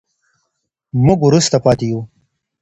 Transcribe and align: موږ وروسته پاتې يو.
موږ 1.05 1.19
وروسته 1.23 1.57
پاتې 1.65 1.85
يو. 1.91 2.01